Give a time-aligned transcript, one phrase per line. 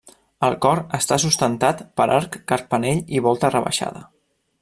[0.45, 4.05] El cor està sustentat per arc carpanell i volta rebaixada.